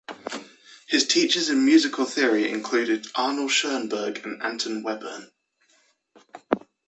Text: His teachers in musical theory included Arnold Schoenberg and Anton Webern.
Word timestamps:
His 0.87 1.05
teachers 1.07 1.49
in 1.51 1.63
musical 1.63 2.05
theory 2.05 2.49
included 2.49 3.05
Arnold 3.13 3.51
Schoenberg 3.51 4.25
and 4.25 4.41
Anton 4.41 4.81
Webern. 4.83 5.29